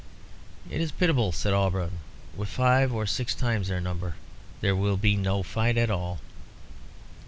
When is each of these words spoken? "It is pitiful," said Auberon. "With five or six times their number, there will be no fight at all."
"It 0.67 0.81
is 0.81 0.91
pitiful," 0.91 1.31
said 1.31 1.53
Auberon. 1.53 1.99
"With 2.35 2.49
five 2.49 2.91
or 2.91 3.05
six 3.05 3.35
times 3.35 3.67
their 3.67 3.79
number, 3.79 4.15
there 4.59 4.75
will 4.75 4.97
be 4.97 5.15
no 5.15 5.43
fight 5.43 5.77
at 5.77 5.91
all." 5.91 6.19